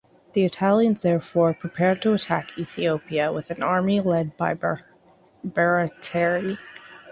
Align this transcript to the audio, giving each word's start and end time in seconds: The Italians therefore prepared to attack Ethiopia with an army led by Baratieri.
The 0.33 0.45
Italians 0.45 1.03
therefore 1.03 1.53
prepared 1.53 2.01
to 2.01 2.13
attack 2.13 2.57
Ethiopia 2.57 3.31
with 3.31 3.51
an 3.51 3.61
army 3.61 4.01
led 4.01 4.35
by 4.35 4.55
Baratieri. 5.45 6.57